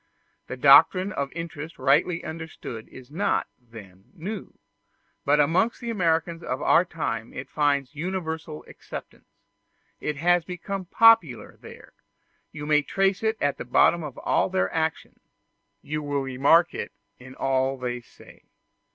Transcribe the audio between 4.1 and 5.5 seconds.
new, but